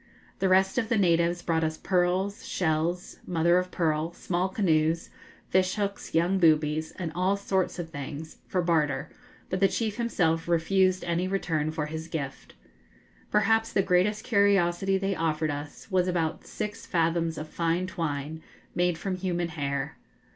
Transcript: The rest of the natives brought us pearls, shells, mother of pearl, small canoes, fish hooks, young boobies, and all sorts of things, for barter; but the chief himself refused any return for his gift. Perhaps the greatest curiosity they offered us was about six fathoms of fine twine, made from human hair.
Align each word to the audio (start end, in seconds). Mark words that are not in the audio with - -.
The 0.39 0.49
rest 0.49 0.79
of 0.79 0.89
the 0.89 0.97
natives 0.97 1.43
brought 1.43 1.63
us 1.63 1.77
pearls, 1.77 2.43
shells, 2.47 3.19
mother 3.27 3.59
of 3.59 3.69
pearl, 3.69 4.13
small 4.13 4.49
canoes, 4.49 5.11
fish 5.49 5.75
hooks, 5.75 6.15
young 6.15 6.39
boobies, 6.39 6.91
and 6.97 7.11
all 7.13 7.37
sorts 7.37 7.77
of 7.77 7.91
things, 7.91 8.37
for 8.47 8.63
barter; 8.63 9.11
but 9.51 9.59
the 9.59 9.67
chief 9.67 9.97
himself 9.97 10.47
refused 10.47 11.03
any 11.03 11.27
return 11.27 11.69
for 11.69 11.85
his 11.85 12.07
gift. 12.07 12.55
Perhaps 13.29 13.73
the 13.73 13.83
greatest 13.83 14.23
curiosity 14.23 14.97
they 14.97 15.13
offered 15.15 15.51
us 15.51 15.91
was 15.91 16.07
about 16.07 16.47
six 16.47 16.83
fathoms 16.87 17.37
of 17.37 17.47
fine 17.47 17.85
twine, 17.85 18.41
made 18.73 18.97
from 18.97 19.17
human 19.17 19.49
hair. 19.49 19.97